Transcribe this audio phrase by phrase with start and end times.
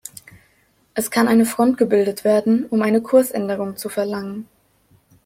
[0.95, 4.47] Es kann eine Front gebildet werden, um eine Kursänderung zu verlangen.